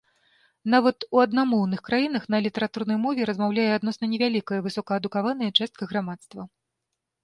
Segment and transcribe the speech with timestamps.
[0.73, 6.53] Нават у аднамоўных краінах на літаратурнай мове размаўляе адносна невялікая, высокаадукаваная частка грамадства.